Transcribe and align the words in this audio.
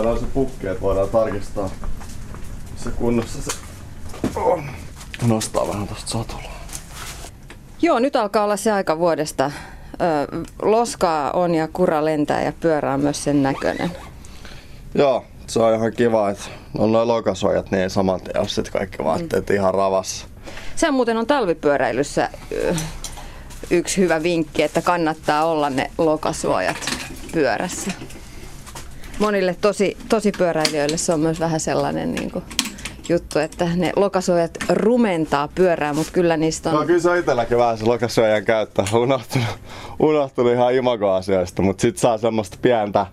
Saadaan 0.00 0.20
se 0.20 0.26
pukki, 0.26 0.66
että 0.66 0.80
voidaan 0.80 1.08
tarkistaa 1.08 1.70
se 2.76 2.90
kunnossa 2.90 3.42
se 3.42 3.50
on. 4.36 4.64
Nostaa 5.26 5.68
vähän 5.68 5.88
tosta 5.88 6.10
satulaa. 6.10 6.60
Joo, 7.82 7.98
nyt 7.98 8.16
alkaa 8.16 8.44
olla 8.44 8.56
se 8.56 8.72
aika 8.72 8.98
vuodesta. 8.98 9.44
Ö, 9.44 10.44
loskaa 10.62 11.30
on 11.30 11.54
ja 11.54 11.68
kura 11.72 12.04
lentää 12.04 12.42
ja 12.42 12.52
pyörä 12.60 12.94
on 12.94 13.00
myös 13.00 13.24
sen 13.24 13.42
näköinen. 13.42 13.90
Joo, 14.94 15.24
se 15.46 15.62
on 15.62 15.74
ihan 15.74 15.92
kiva, 15.92 16.30
että 16.30 16.44
on 16.78 16.92
noin 16.92 17.08
lokasuojat, 17.08 17.70
niin 17.70 17.82
ei 17.82 17.90
saman 17.90 18.20
tien 18.20 18.38
ole 18.38 18.48
sit 18.48 18.70
kaikki 18.70 19.04
vaatteet 19.04 19.48
mm. 19.48 19.54
ihan 19.54 19.74
ravassa. 19.74 20.26
Se 20.76 20.90
muuten 20.90 21.16
on 21.16 21.26
talvipyöräilyssä 21.26 22.30
yksi 23.70 24.00
hyvä 24.00 24.22
vinkki, 24.22 24.62
että 24.62 24.82
kannattaa 24.82 25.44
olla 25.44 25.70
ne 25.70 25.90
lokasuojat 25.98 26.90
pyörässä. 27.32 27.90
Monille 29.18 29.56
tosi, 29.60 29.96
tosi 30.08 30.32
pyöräilijöille 30.38 30.96
se 30.96 31.12
on 31.12 31.20
myös 31.20 31.40
vähän 31.40 31.60
sellainen 31.60 32.12
niin 32.12 32.30
kuin, 32.30 32.44
juttu, 33.08 33.38
että 33.38 33.68
ne 33.76 33.92
lokasuojat 33.96 34.58
rumentaa 34.68 35.48
pyörää, 35.54 35.92
mutta 35.92 36.12
kyllä 36.12 36.36
niistä 36.36 36.70
on... 36.70 36.76
No 36.76 36.86
kyllä 36.86 37.00
se 37.00 37.10
on 37.10 37.18
itselläkin 37.18 37.58
vähän 37.58 37.78
se 37.78 37.84
lokasuojan 37.84 38.44
käyttö 38.44 38.82
unohtunut, 38.92 39.48
unohtunut 39.98 40.52
ihan 40.52 40.74
imagoasioista, 40.74 41.62
mutta 41.62 41.82
sit 41.82 41.98
saa 41.98 42.18
semmoista 42.18 42.58
pientä 42.62 43.06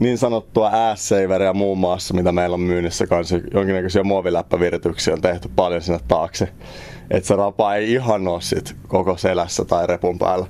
niin 0.00 0.18
sanottua 0.18 0.90
ass 0.90 1.10
muun 1.54 1.78
muassa, 1.78 2.14
mitä 2.14 2.32
meillä 2.32 2.54
on 2.54 2.60
myynnissä 2.60 3.06
kanssa. 3.06 3.36
Jonkinnäköisiä 3.54 4.02
muoviläppävirityksiä 4.02 5.14
on 5.14 5.20
tehty 5.20 5.50
paljon 5.56 5.82
sinne 5.82 6.00
taakse. 6.08 6.48
Että 7.10 7.26
se 7.26 7.36
rapa 7.36 7.74
ei 7.74 7.92
ihan 7.92 8.28
ole 8.28 8.40
sit 8.40 8.76
koko 8.88 9.16
selässä 9.16 9.64
tai 9.64 9.86
repun 9.86 10.18
päällä. 10.18 10.46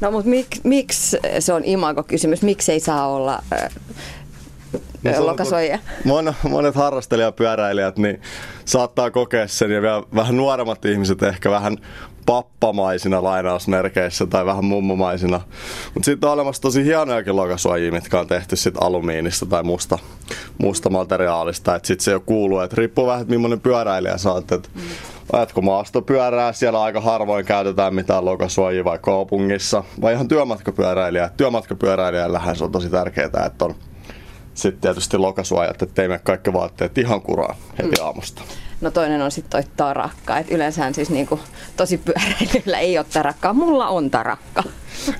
No 0.00 0.10
mutta 0.10 0.30
mik, 0.30 0.46
miksi 0.64 1.18
se 1.38 1.52
on 1.52 1.64
imago-kysymys? 1.64 2.42
Miksi 2.42 2.72
ei 2.72 2.80
saa 2.80 3.06
olla 3.06 3.42
äh, 3.52 3.70
No, 5.02 5.26
lokasuojia? 5.26 5.78
Mon, 6.04 6.34
monet 6.48 6.74
harrastelijapyöräilijät 6.74 7.98
niin 7.98 8.20
saattaa 8.64 9.10
kokea 9.10 9.48
sen 9.48 9.70
ja 9.70 9.82
vielä 9.82 10.02
vähän 10.14 10.36
nuoremmat 10.36 10.84
ihmiset 10.84 11.22
ehkä 11.22 11.50
vähän 11.50 11.76
pappamaisina 12.26 13.22
lainausmerkeissä 13.22 14.26
tai 14.26 14.46
vähän 14.46 14.64
mummomaisina. 14.64 15.40
Mutta 15.94 16.04
sitten 16.04 16.28
on 16.28 16.32
olemassa 16.32 16.62
tosi 16.62 16.84
hienojakin 16.84 17.36
lokasuojia, 17.36 17.92
mitkä 17.92 18.20
on 18.20 18.26
tehty 18.26 18.56
sit 18.56 18.74
alumiinista 18.80 19.46
tai 19.46 19.62
musta, 19.62 19.98
musta 20.58 20.90
materiaalista. 20.90 21.74
Että 21.74 21.86
sitten 21.86 22.04
se 22.04 22.10
jo 22.10 22.20
kuuluu, 22.20 22.60
että 22.60 22.76
riippuu 22.76 23.06
vähän, 23.06 23.20
että 23.20 23.34
millainen 23.34 23.60
pyöräilijä 23.60 24.16
sä 24.18 24.32
oot. 24.32 24.52
Et, 24.52 24.70
mm. 24.74 24.82
Ajatko 25.32 25.62
maastopyörää, 25.62 26.52
siellä 26.52 26.82
aika 26.82 27.00
harvoin 27.00 27.44
käytetään 27.44 27.94
mitään 27.94 28.24
lokasuojia 28.24 28.84
vai 28.84 28.98
kaupungissa. 28.98 29.84
Vai 30.00 30.12
ihan 30.12 30.28
työmatkapyöräilijä. 30.28 31.30
Työmatkapyöräilijällähän 31.36 32.56
se 32.56 32.64
on 32.64 32.72
tosi 32.72 32.90
tärkeää, 32.90 33.46
että 33.46 33.64
on 33.64 33.74
sitten 34.54 34.80
tietysti 34.80 35.18
lokasuojat, 35.18 35.82
ettei 35.82 36.08
mene 36.08 36.20
kaikki 36.24 36.52
vaatteet 36.52 36.98
ihan 36.98 37.22
kuraa 37.22 37.56
heti 37.78 37.96
mm. 38.00 38.06
aamusta. 38.06 38.42
No 38.80 38.90
toinen 38.90 39.22
on 39.22 39.30
sitten 39.30 39.50
toi 39.50 39.70
tarakka. 39.76 40.38
Et 40.38 40.50
yleensähän 40.50 40.94
siis 40.94 41.10
niinku, 41.10 41.40
tosi 41.76 41.98
pyöräilijöillä 41.98 42.78
ei 42.78 42.98
ole 42.98 43.06
tarakkaa. 43.12 43.52
Mulla 43.52 43.88
on 43.88 44.10
tarakka. 44.10 44.62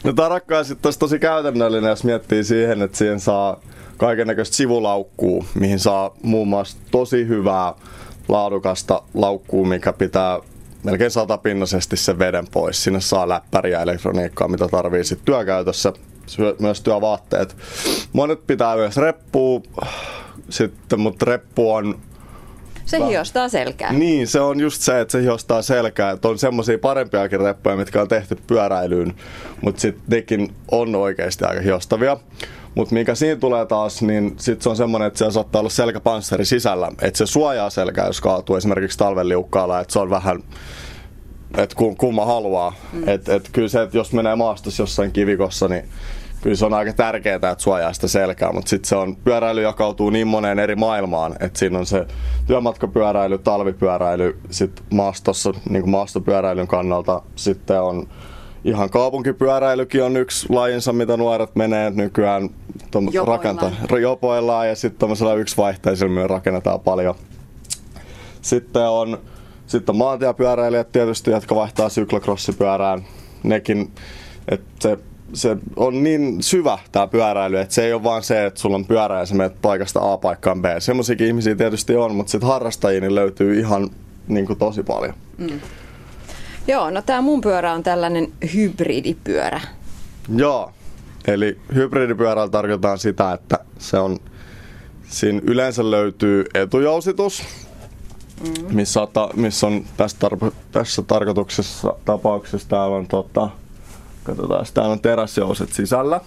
No 0.04 0.12
tarakka 0.12 0.58
on 0.58 0.64
sitten 0.64 0.92
tosi 0.98 1.18
käytännöllinen, 1.18 1.90
jos 1.90 2.04
miettii 2.04 2.44
siihen, 2.44 2.82
että 2.82 2.98
siihen 2.98 3.20
saa 3.20 3.60
kaiken 3.96 4.26
näköistä 4.26 4.56
sivulaukkuu, 4.56 5.44
mihin 5.54 5.78
saa 5.78 6.14
muun 6.22 6.48
muassa 6.48 6.76
tosi 6.90 7.28
hyvää 7.28 7.74
laadukasta 8.28 9.02
laukkuu, 9.14 9.64
mikä 9.64 9.92
pitää 9.92 10.38
melkein 10.82 11.10
satapinnaisesti 11.10 11.96
sen 11.96 12.18
veden 12.18 12.46
pois. 12.52 12.84
Sinne 12.84 13.00
saa 13.00 13.28
läppäriä 13.28 13.82
elektroniikkaa, 13.82 14.48
mitä 14.48 14.68
tarvii 14.68 15.04
sitten 15.04 15.24
työkäytössä 15.24 15.92
myös 16.58 16.80
työvaatteet. 16.80 17.56
Monet 18.12 18.46
pitää 18.46 18.76
myös 18.76 18.96
reppua, 18.96 19.60
sitten, 20.48 21.00
mutta 21.00 21.24
reppu 21.24 21.72
on 21.72 21.98
se 22.84 23.00
Väh. 23.00 23.08
hiostaa 23.08 23.48
selkää. 23.48 23.92
Niin, 23.92 24.26
se 24.26 24.40
on 24.40 24.60
just 24.60 24.82
se, 24.82 25.00
että 25.00 25.12
se 25.12 25.22
hiostaa 25.22 25.62
selkää. 25.62 26.10
Että 26.10 26.28
on 26.28 26.38
semmoisia 26.38 26.78
parempiakin 26.78 27.40
reppuja, 27.40 27.76
mitkä 27.76 28.02
on 28.02 28.08
tehty 28.08 28.36
pyöräilyyn, 28.46 29.14
mutta 29.60 29.80
sitten 29.80 30.04
nekin 30.06 30.54
on 30.70 30.94
oikeasti 30.94 31.44
aika 31.44 31.60
hiostavia. 31.60 32.16
Mutta 32.74 32.94
mikä 32.94 33.14
siinä 33.14 33.40
tulee 33.40 33.66
taas, 33.66 34.02
niin 34.02 34.34
sit 34.38 34.62
se 34.62 34.68
on 34.68 34.76
semmoinen, 34.76 35.06
että 35.06 35.18
siellä 35.18 35.32
saattaa 35.32 35.60
olla 35.60 35.70
selkäpanssari 35.70 36.44
sisällä. 36.44 36.88
Että 37.02 37.18
se 37.18 37.26
suojaa 37.26 37.70
selkää, 37.70 38.06
jos 38.06 38.20
kaatuu 38.20 38.56
esimerkiksi 38.56 38.98
talven 38.98 39.28
liukkaalla, 39.28 39.80
että 39.80 39.92
se 39.92 39.98
on 39.98 40.10
vähän 40.10 40.42
että 41.58 41.76
kumma 41.98 42.26
haluaa. 42.26 42.74
Mm. 42.92 43.08
Et, 43.08 43.28
et 43.28 43.48
kyllä 43.52 43.68
se, 43.68 43.82
että 43.82 43.96
jos 43.96 44.12
menee 44.12 44.36
maastossa 44.36 44.82
jossain 44.82 45.12
kivikossa, 45.12 45.68
niin 45.68 45.84
kyllä 46.42 46.56
se 46.56 46.66
on 46.66 46.74
aika 46.74 46.92
tärkeää, 46.92 47.34
että 47.34 47.54
suojaa 47.58 47.92
sitä 47.92 48.08
selkää, 48.08 48.52
mutta 48.52 48.68
sitten 48.68 48.88
se 48.88 48.96
on, 48.96 49.16
pyöräily 49.16 49.62
jakautuu 49.62 50.10
niin 50.10 50.26
moneen 50.26 50.58
eri 50.58 50.76
maailmaan, 50.76 51.36
että 51.40 51.58
siinä 51.58 51.78
on 51.78 51.86
se 51.86 52.06
työmatkapyöräily, 52.46 53.38
talvipyöräily, 53.38 54.38
sitten 54.50 54.84
maastossa, 54.90 55.52
niin 55.68 55.82
kuin 55.82 55.90
maastopyöräilyn 55.90 56.66
kannalta, 56.66 57.22
sitten 57.36 57.82
on 57.82 58.08
ihan 58.64 58.90
kaupunkipyöräilykin 58.90 60.02
on 60.02 60.16
yksi 60.16 60.46
lajinsa, 60.50 60.92
mitä 60.92 61.16
nuoret 61.16 61.56
menee 61.56 61.90
nykyään 61.90 62.50
rakentaa, 63.26 63.70
jopoillaan 64.00 64.68
ja 64.68 64.76
sitten 64.76 64.98
tuollaisella 64.98 65.34
yksivaihteisella 65.34 66.14
myös 66.14 66.30
rakennetaan 66.30 66.80
paljon. 66.80 67.14
Sitten 68.42 68.88
on 68.88 69.18
sitten 69.66 69.96
maantiepyöräilijät 69.96 70.92
tietysti, 70.92 71.30
jotka 71.30 71.54
vaihtaa 71.54 71.88
syklokrossipyörään. 71.88 73.04
Nekin, 73.42 73.92
että 74.48 74.70
se, 74.80 74.98
se 75.32 75.56
on 75.76 76.02
niin 76.02 76.42
syvä 76.42 76.78
tämä 76.92 77.06
pyöräily, 77.06 77.58
että 77.58 77.74
se 77.74 77.84
ei 77.84 77.92
ole 77.92 78.02
vaan 78.02 78.22
se, 78.22 78.46
että 78.46 78.60
sulla 78.60 78.76
on 78.76 78.84
pyörä 78.84 79.18
ja 79.18 79.26
sä 79.26 79.34
menet 79.34 79.62
paikasta 79.62 80.12
A 80.12 80.16
paikkaan 80.16 80.62
B. 80.62 80.64
Semmoisiakin 80.78 81.26
ihmisiä 81.26 81.54
tietysti 81.54 81.96
on, 81.96 82.14
mutta 82.14 82.30
sitten 82.30 82.48
harrastajia 82.48 83.00
niin 83.00 83.14
löytyy 83.14 83.58
ihan 83.58 83.90
niin 84.28 84.46
kuin 84.46 84.58
tosi 84.58 84.82
paljon. 84.82 85.14
Mm. 85.38 85.60
Joo, 86.66 86.90
no 86.90 87.02
tämä 87.02 87.20
mun 87.20 87.40
pyörä 87.40 87.72
on 87.72 87.82
tällainen 87.82 88.32
hybridipyörä. 88.54 89.60
Joo, 90.36 90.72
eli 91.26 91.58
hybridipyörällä 91.74 92.50
tarkoitetaan 92.50 92.98
sitä, 92.98 93.32
että 93.32 93.58
se 93.78 93.98
on, 93.98 94.18
siinä 95.08 95.40
yleensä 95.44 95.90
löytyy 95.90 96.44
etujousitus, 96.54 97.42
mm. 98.40 98.74
missä, 98.74 99.00
missä 99.34 99.66
on 99.66 99.84
tässä, 99.96 100.16
tarpo, 100.20 100.52
tässä 100.72 101.02
tarkoituksessa 101.02 101.94
tapauksessa 102.04 102.68
täällä 102.68 102.96
on, 102.96 103.06
tota, 103.06 103.48
katsotaan, 104.24 104.66
täällä 104.74 104.92
on 104.92 105.00
teräsjouset 105.00 105.72
sisällä. 105.72 106.20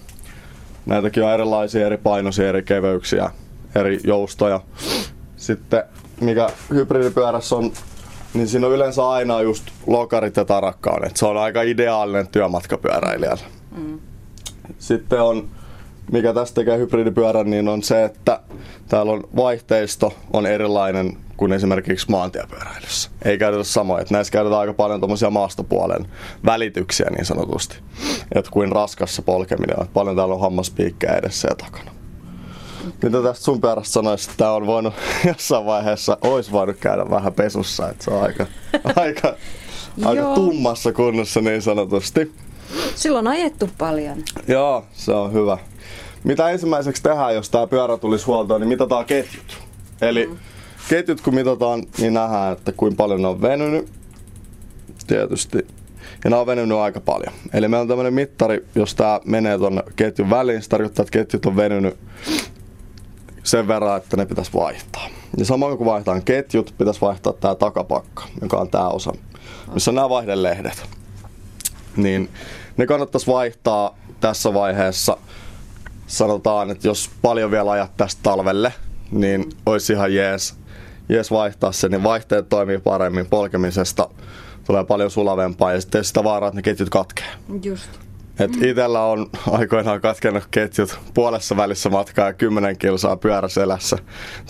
Näitäkin 0.85 1.23
on 1.23 1.31
erilaisia 1.31 1.85
eri 1.85 1.97
painoisia, 1.97 2.49
eri 2.49 2.63
keveyksiä, 2.63 3.31
eri 3.75 3.99
joustoja. 4.03 4.61
Sitten 5.37 5.83
mikä 6.21 6.49
hybridipyörässä 6.73 7.55
on, 7.55 7.71
niin 8.33 8.47
siinä 8.47 8.67
on 8.67 8.73
yleensä 8.73 9.09
aina 9.09 9.41
just 9.41 9.63
lokarit 9.87 10.37
ja 10.37 10.45
tarakkaan. 10.45 11.07
Et 11.07 11.17
se 11.17 11.25
on 11.25 11.37
aika 11.37 11.61
ideaalinen 11.61 12.27
työmatkapyöräilijällä. 12.27 13.43
Mm. 13.77 13.99
Sitten 14.79 15.21
on, 15.21 15.47
mikä 16.11 16.33
tästä 16.33 16.55
tekee 16.55 16.77
hybridipyörän, 16.77 17.49
niin 17.49 17.67
on 17.67 17.83
se, 17.83 18.03
että 18.03 18.39
täällä 18.87 19.11
on 19.11 19.23
vaihteisto 19.35 20.13
on 20.33 20.45
erilainen 20.45 21.17
kuin 21.37 21.53
esimerkiksi 21.53 22.11
maantiepyöräilyssä. 22.11 23.09
Ei 23.25 23.37
käytetä 23.37 23.63
samoja. 23.63 24.01
Että 24.01 24.13
näissä 24.13 24.31
käytetään 24.31 24.59
aika 24.59 24.73
paljon 24.73 24.99
tuommoisia 24.99 25.29
maastopuolen 25.29 26.07
välityksiä 26.45 27.07
niin 27.09 27.25
sanotusti. 27.25 27.77
Että 28.35 28.51
kuin 28.51 28.71
raskassa 28.71 29.21
polkeminen 29.21 29.79
on. 29.79 29.87
Paljon 29.87 30.15
täällä 30.15 30.33
on 30.35 30.41
hammaspiikkejä 30.41 31.13
edessä 31.13 31.47
ja 31.51 31.55
takana. 31.55 31.91
Mitä 33.03 33.23
tästä 33.23 33.43
sun 33.43 33.61
pyörästä 33.61 33.93
sanoisit, 33.93 34.29
että 34.29 34.37
tämä 34.37 34.51
on 34.51 34.67
voinut 34.67 34.93
jossain 35.27 35.65
vaiheessa, 35.65 36.17
olisi 36.21 36.51
voinut 36.51 36.77
käydä 36.77 37.09
vähän 37.09 37.33
pesussa, 37.33 37.89
että 37.89 38.03
se 38.03 38.11
on 38.11 38.23
aika, 38.23 38.45
aika, 38.95 39.35
aika 40.05 40.35
tummassa 40.35 40.93
kunnossa 40.93 41.41
niin 41.41 41.61
sanotusti. 41.61 42.31
Silloin 42.95 43.27
on 43.27 43.33
ajettu 43.33 43.69
paljon. 43.77 44.23
Joo, 44.47 44.85
se 44.93 45.13
on 45.13 45.33
hyvä. 45.33 45.57
Mitä 46.25 46.49
ensimmäiseksi 46.49 47.03
tehdään, 47.03 47.35
jos 47.35 47.49
tämä 47.49 47.67
pyörä 47.67 47.97
tulisi 47.97 48.25
huoltoon, 48.25 48.61
niin 48.61 48.69
mitataan 48.69 49.05
ketjut. 49.05 49.57
Eli 50.01 50.27
mm 50.27 50.37
ketjut 50.89 51.21
kun 51.21 51.35
mitataan, 51.35 51.83
niin 51.97 52.13
nähdään, 52.13 52.53
että 52.53 52.71
kuinka 52.71 52.95
paljon 52.97 53.21
ne 53.21 53.27
on 53.27 53.41
venynyt. 53.41 53.89
Tietysti. 55.07 55.67
Ja 56.23 56.29
ne 56.29 56.35
on 56.35 56.47
venynyt 56.47 56.77
aika 56.77 56.99
paljon. 56.99 57.33
Eli 57.53 57.67
meillä 57.67 57.81
on 57.81 57.87
tämmöinen 57.87 58.13
mittari, 58.13 58.65
jos 58.75 58.95
tämä 58.95 59.19
menee 59.25 59.57
tuonne 59.57 59.83
ketjun 59.95 60.29
väliin, 60.29 60.61
se 60.61 60.69
tarkoittaa, 60.69 61.03
että 61.03 61.11
ketjut 61.11 61.45
on 61.45 61.55
venynyt 61.55 61.97
sen 63.43 63.67
verran, 63.67 63.97
että 63.97 64.17
ne 64.17 64.25
pitäisi 64.25 64.53
vaihtaa. 64.53 65.07
Ja 65.37 65.45
samoin 65.45 65.77
kun 65.77 65.85
vaihtaa 65.85 66.21
ketjut, 66.21 66.73
pitäisi 66.77 67.01
vaihtaa 67.01 67.33
tämä 67.33 67.55
takapakka, 67.55 68.23
joka 68.41 68.57
on 68.57 68.69
tämä 68.69 68.89
osa, 68.89 69.13
missä 69.73 69.91
on 69.91 69.95
nämä 69.95 70.09
vaihdelehdet. 70.09 70.85
Niin 71.97 72.29
ne 72.77 72.85
kannattaisi 72.85 73.27
vaihtaa 73.27 73.97
tässä 74.19 74.53
vaiheessa. 74.53 75.17
Sanotaan, 76.07 76.71
että 76.71 76.87
jos 76.87 77.09
paljon 77.21 77.51
vielä 77.51 77.71
ajat 77.71 77.97
tästä 77.97 78.19
talvelle, 78.23 78.73
niin 79.11 79.49
olisi 79.65 79.93
ihan 79.93 80.13
jees 80.13 80.55
jees 81.09 81.31
vaihtaa 81.31 81.71
se, 81.71 81.89
niin 81.89 82.03
vaihteet 82.03 82.49
toimii 82.49 82.77
paremmin 82.77 83.25
polkemisesta. 83.25 84.09
Tulee 84.67 84.83
paljon 84.83 85.11
sulavempaa 85.11 85.73
ja 85.73 85.81
sitten 85.81 86.03
sitä 86.03 86.23
vaaraa, 86.23 86.47
että 86.47 86.55
ne 86.55 86.61
ketjut 86.61 86.89
katkee. 86.89 87.25
Just. 87.63 87.89
Et 88.39 88.51
itellä 88.61 89.01
on 89.01 89.29
aikoinaan 89.51 90.01
katkennut 90.01 90.43
ketjut 90.51 90.99
puolessa 91.13 91.57
välissä 91.57 91.89
matkaa 91.89 92.27
ja 92.27 92.33
10 92.33 92.77
kilsaa 92.77 93.17
pyöräselässä. 93.17 93.97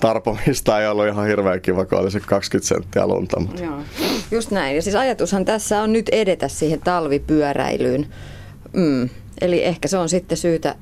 Tarpomista 0.01 0.81
ei 0.81 0.87
ollut 0.87 1.07
ihan 1.07 1.27
hirveän 1.27 1.61
kiva, 1.61 1.85
kun 1.85 1.97
olisi 1.97 2.19
20 2.19 2.67
senttiä 2.67 3.07
lunta. 3.07 3.39
Mutta. 3.39 3.63
Joo. 3.63 3.79
Just 4.31 4.51
näin. 4.51 4.75
Ja 4.75 4.81
siis 4.81 4.95
ajatushan 4.95 5.45
tässä 5.45 5.81
on 5.81 5.93
nyt 5.93 6.09
edetä 6.09 6.47
siihen 6.47 6.79
talvipyöräilyyn. 6.79 8.07
Mm. 8.73 9.09
Eli 9.41 9.63
ehkä 9.63 9.87
se 9.87 9.97
on 9.97 10.09
sitten 10.09 10.37
syytä 10.37 10.75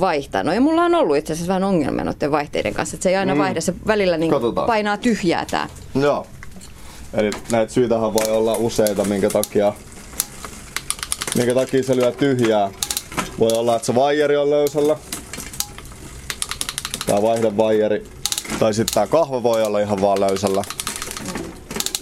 vaihtaa. 0.00 0.42
No 0.42 0.52
ja 0.52 0.60
mulla 0.60 0.84
on 0.84 0.94
ollut 0.94 1.16
itse 1.16 1.32
asiassa 1.32 1.48
vähän 1.48 1.64
ongelmia 1.64 2.04
noiden 2.04 2.30
vaihteiden 2.30 2.74
kanssa, 2.74 2.96
että 2.96 3.02
se 3.02 3.08
ei 3.08 3.16
aina 3.16 3.34
mm. 3.34 3.38
vaihda, 3.38 3.60
se 3.60 3.74
välillä 3.86 4.16
niin 4.16 4.32
painaa 4.66 4.96
tyhjää 4.96 5.46
tää. 5.50 5.68
Joo. 5.94 6.26
Eli 7.14 7.30
näitä 7.50 7.72
syitähän 7.72 8.14
voi 8.14 8.36
olla 8.36 8.54
useita, 8.54 9.04
minkä 9.04 9.30
takia, 9.30 9.72
minkä 11.36 11.54
takia 11.54 11.82
se 11.82 11.96
lyö 11.96 12.12
tyhjää. 12.12 12.70
Voi 13.38 13.50
olla, 13.52 13.76
että 13.76 13.86
se 13.86 13.94
vaijeri 13.94 14.36
on 14.36 14.50
löysällä. 14.50 14.96
Tää 17.06 17.22
vaihdevaijeri. 17.22 18.06
Tai 18.58 18.74
sitten 18.74 18.94
tää 18.94 19.06
kahva 19.06 19.42
voi 19.42 19.62
olla 19.62 19.80
ihan 19.80 20.00
vaan 20.00 20.20
löysällä. 20.20 20.64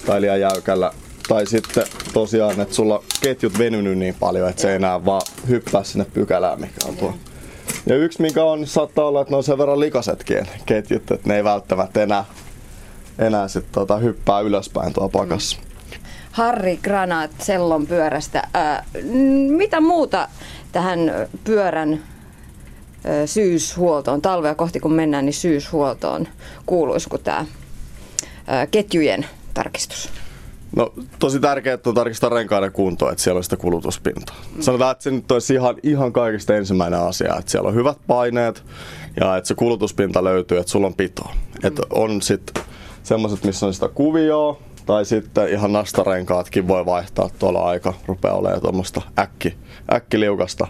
Tai 0.06 0.20
liian 0.20 0.40
jäykällä. 0.40 0.92
Tai 1.28 1.46
sitten 1.46 1.84
tosiaan, 2.12 2.60
että 2.60 2.74
sulla 2.74 3.02
ketjut 3.20 3.58
venynyt 3.58 3.98
niin 3.98 4.14
paljon, 4.20 4.48
että 4.48 4.62
se 4.62 4.70
ei 4.70 4.76
enää 4.76 5.04
vaan 5.04 5.22
hyppää 5.48 5.84
sinne 5.84 6.04
pykälään, 6.04 6.60
mikä 6.60 6.88
on 6.88 6.96
tuo. 6.96 7.14
Ja 7.86 7.96
yksi 7.96 8.22
mikä 8.22 8.44
on, 8.44 8.58
niin 8.58 8.68
saattaa 8.68 9.04
olla, 9.04 9.20
että 9.20 9.32
ne 9.32 9.36
on 9.36 9.44
sen 9.44 9.58
verran 9.58 9.80
likasetkin 9.80 10.46
ketjut, 10.66 11.10
että 11.10 11.28
ne 11.28 11.36
ei 11.36 11.44
välttämättä 11.44 12.02
enää, 12.02 12.24
enää 13.18 13.48
sit 13.48 13.72
tota, 13.72 13.96
hyppää 13.96 14.40
ylöspäin 14.40 14.92
tuo 14.92 15.08
pakassa. 15.08 15.56
Mm. 15.56 15.70
Harri 16.32 16.76
Granat 16.82 17.30
Sellon 17.38 17.86
pyörästä. 17.86 18.48
Ää, 18.54 18.84
mitä 19.48 19.80
muuta 19.80 20.28
tähän 20.72 21.12
pyörän 21.44 22.02
syyshuoltoon, 23.26 24.22
talvea 24.22 24.54
kohti 24.54 24.80
kun 24.80 24.92
mennään, 24.92 25.24
niin 25.24 25.34
syyshuoltoon 25.34 26.28
kuuluisi 26.66 27.08
kuin 27.08 27.22
tämä 27.22 27.46
ketjujen 28.70 29.26
tarkistus? 29.54 30.19
No 30.76 30.92
tosi 31.18 31.40
tärkeää 31.40 31.78
on 31.86 31.94
tarkistaa 31.94 32.30
renkaiden 32.30 32.72
kuntoa, 32.72 33.10
että 33.12 33.24
siellä 33.24 33.38
on 33.38 33.44
sitä 33.44 33.56
kulutuspintaa. 33.56 34.36
Sanotaan, 34.60 34.92
että 34.92 35.04
se 35.04 35.10
nyt 35.10 35.32
olisi 35.32 35.54
ihan, 35.54 35.76
ihan 35.82 36.12
kaikista 36.12 36.56
ensimmäinen 36.56 37.00
asia, 37.00 37.36
että 37.38 37.50
siellä 37.50 37.68
on 37.68 37.74
hyvät 37.74 37.98
paineet 38.06 38.64
ja 39.20 39.36
että 39.36 39.48
se 39.48 39.54
kulutuspinta 39.54 40.24
löytyy, 40.24 40.58
että 40.58 40.72
sulla 40.72 40.86
on 40.86 40.94
pitoa. 40.94 41.34
Mm. 41.34 41.66
Että 41.66 41.82
on 41.90 42.22
sitten 42.22 42.62
semmoiset, 43.02 43.44
missä 43.44 43.66
on 43.66 43.74
sitä 43.74 43.88
kuvioa, 43.88 44.58
tai 44.86 45.04
sitten 45.04 45.48
ihan 45.48 45.72
nastarenkaatkin 45.72 46.68
voi 46.68 46.86
vaihtaa 46.86 47.30
tuolla 47.38 47.64
aika, 47.64 47.94
rupeaa 48.06 48.34
olemaan 48.34 48.60
tuommoista 48.60 49.02
äkki, 49.18 49.56
äkkiliukasta, 49.92 50.66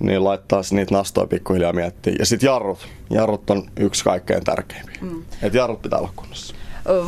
niin 0.00 0.24
laittaa 0.24 0.62
niitä 0.70 0.94
nastoja 0.94 1.26
pikkuhiljaa 1.26 1.72
miettiä. 1.72 2.14
Ja 2.18 2.26
sitten 2.26 2.46
jarrut. 2.46 2.78
Jarrut 3.10 3.50
on 3.50 3.62
yksi 3.76 4.04
kaikkein 4.04 4.44
tärkeimpiä. 4.44 4.98
Mm. 5.00 5.22
Et 5.42 5.54
jarrut 5.54 5.82
pitää 5.82 5.98
olla 5.98 6.12
kunnossa. 6.16 6.54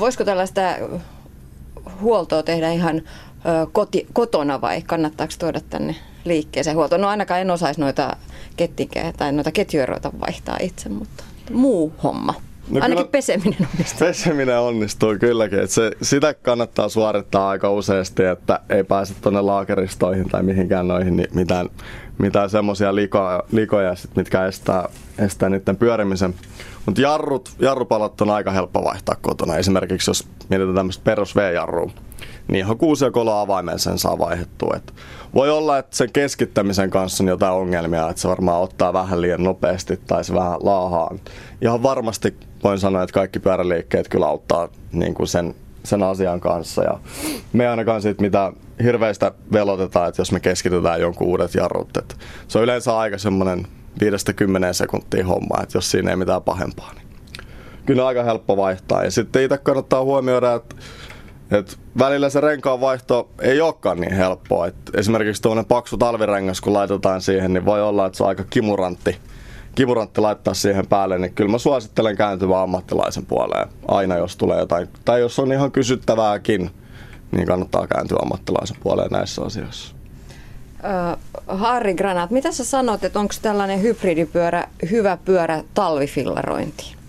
Voisiko 0.00 0.24
tällaista 0.24 0.60
huoltoa 2.00 2.42
tehdä 2.42 2.72
ihan 2.72 3.02
koti, 3.72 4.06
kotona 4.12 4.60
vai 4.60 4.82
kannattaako 4.82 5.34
tuoda 5.38 5.60
tänne 5.70 5.96
liikkeeseen 6.24 6.76
huoltoon? 6.76 7.00
No 7.00 7.08
ainakaan 7.08 7.40
en 7.40 7.50
osaisi 7.50 7.80
noita 7.80 8.16
kettinkejä 8.56 9.12
tai 9.12 9.32
noita 9.32 9.52
ketjuja 9.52 9.86
vaihtaa 10.20 10.56
itse, 10.60 10.88
mutta 10.88 11.24
muu 11.52 11.92
homma. 12.02 12.34
No 12.70 12.80
Ainakin 12.82 12.96
kyllä, 12.96 13.10
peseminen 13.10 13.68
onnistuu. 13.72 14.06
Peseminen 14.06 14.58
onnistuu 14.58 15.14
kylläkin. 15.20 15.58
Että 15.58 15.74
se, 15.74 15.90
sitä 16.02 16.34
kannattaa 16.34 16.88
suorittaa 16.88 17.48
aika 17.48 17.70
useasti, 17.70 18.24
että 18.24 18.60
ei 18.68 18.84
pääse 18.84 19.14
tuonne 19.20 19.40
laakeristoihin 19.40 20.28
tai 20.28 20.42
mihinkään 20.42 20.88
noihin 20.88 21.16
niin 21.16 21.28
mitään, 21.34 21.68
mitään 22.18 22.50
semmoisia 22.50 22.94
likoja, 22.94 23.42
likoja 23.52 23.94
sit, 23.94 24.16
mitkä 24.16 24.46
estää, 24.46 24.88
estää 25.18 25.48
niiden 25.48 25.76
pyörimisen. 25.76 26.34
Mutta 26.86 27.00
jarrut, 27.00 27.50
jarrupalat 27.58 28.20
on 28.20 28.30
aika 28.30 28.50
helppo 28.50 28.84
vaihtaa 28.84 29.16
kotona. 29.20 29.56
Esimerkiksi 29.56 30.10
jos 30.10 30.28
mietitään 30.48 30.74
tämmöistä 30.74 31.04
perus 31.04 31.36
V-jarrua, 31.36 31.90
niin 32.48 32.64
ihan 32.64 32.78
kuusi 32.78 33.04
ja 33.04 33.10
kolo 33.10 33.38
avaimen 33.38 33.78
sen 33.78 33.98
saa 33.98 34.18
vaihdettua. 34.18 34.74
Et 34.76 34.94
voi 35.34 35.50
olla, 35.50 35.78
että 35.78 35.96
sen 35.96 36.12
keskittämisen 36.12 36.90
kanssa 36.90 37.24
on 37.24 37.28
jotain 37.28 37.54
ongelmia, 37.54 38.10
että 38.10 38.22
se 38.22 38.28
varmaan 38.28 38.62
ottaa 38.62 38.92
vähän 38.92 39.20
liian 39.20 39.44
nopeasti 39.44 39.96
tai 40.06 40.24
se 40.24 40.34
vähän 40.34 40.58
laahaa. 40.62 41.14
Ihan 41.62 41.82
varmasti 41.82 42.34
voin 42.64 42.78
sanoa, 42.78 43.02
että 43.02 43.14
kaikki 43.14 43.38
pyöräliikkeet 43.38 44.08
kyllä 44.08 44.26
auttaa 44.26 44.68
niin 44.92 45.14
kuin 45.14 45.26
sen, 45.26 45.54
sen 45.84 46.02
asian 46.02 46.40
kanssa. 46.40 46.82
Ja 46.82 46.98
me 47.52 47.64
ei 47.64 47.70
ainakaan 47.70 48.02
siitä 48.02 48.22
mitä 48.22 48.52
hirveistä 48.82 49.32
velotetaan, 49.52 50.08
että 50.08 50.20
jos 50.20 50.32
me 50.32 50.40
keskitytään 50.40 51.00
jonkun 51.00 51.26
uudet 51.26 51.54
jarrut. 51.54 51.96
Et 51.96 52.16
se 52.48 52.58
on 52.58 52.64
yleensä 52.64 52.98
aika 52.98 53.18
semmoinen 53.18 53.66
5-10 54.00 54.72
sekuntia 54.72 55.26
homma, 55.26 55.62
että 55.62 55.78
jos 55.78 55.90
siinä 55.90 56.10
ei 56.10 56.16
mitään 56.16 56.42
pahempaa, 56.42 56.92
niin 56.94 57.06
kyllä 57.86 58.06
aika 58.06 58.22
helppo 58.22 58.56
vaihtaa. 58.56 59.04
Ja 59.04 59.10
sitten 59.10 59.42
itse 59.42 59.58
kannattaa 59.58 60.04
huomioida, 60.04 60.54
että, 60.54 60.76
että 61.50 61.76
välillä 61.98 62.30
se 62.30 62.40
renkaan 62.40 62.80
vaihto 62.80 63.30
ei 63.40 63.60
olekaan 63.60 64.00
niin 64.00 64.14
helppoa. 64.14 64.66
Että 64.66 64.92
esimerkiksi 64.96 65.42
tuollainen 65.42 65.68
paksu 65.68 65.96
talvirengas, 65.96 66.60
kun 66.60 66.72
laitetaan 66.72 67.20
siihen, 67.20 67.52
niin 67.52 67.64
voi 67.64 67.82
olla, 67.82 68.06
että 68.06 68.16
se 68.16 68.22
on 68.22 68.28
aika 68.28 68.44
kimurantti, 68.50 69.16
kimurantti 69.74 70.20
laittaa 70.20 70.54
siihen 70.54 70.86
päälle, 70.86 71.18
niin 71.18 71.34
kyllä 71.34 71.50
mä 71.50 71.58
suosittelen 71.58 72.16
kääntymään 72.16 72.62
ammattilaisen 72.62 73.26
puoleen 73.26 73.68
aina, 73.88 74.16
jos 74.16 74.36
tulee 74.36 74.58
jotain. 74.58 74.88
Tai 75.04 75.20
jos 75.20 75.38
on 75.38 75.52
ihan 75.52 75.72
kysyttävääkin, 75.72 76.70
niin 77.32 77.46
kannattaa 77.46 77.86
kääntyä 77.86 78.18
ammattilaisen 78.22 78.76
puoleen 78.82 79.10
näissä 79.10 79.42
asioissa. 79.42 79.94
Harri 81.48 81.94
Granat, 81.94 82.30
mitä 82.30 82.52
sä 82.52 82.64
sanot, 82.64 83.04
että 83.04 83.20
onko 83.20 83.34
tällainen 83.42 83.82
hybridipyörä 83.82 84.68
hyvä 84.90 85.18
pyörä 85.24 85.64
talvifillarointiin? 85.74 87.03